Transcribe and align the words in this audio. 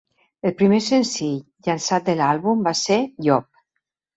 El 0.49 0.53
primer 0.61 0.79
senzill 0.85 1.35
llançat 1.67 2.09
de 2.09 2.15
l'àlbum 2.23 2.67
va 2.71 2.77
ser 2.83 2.99
"Yob". 3.29 3.49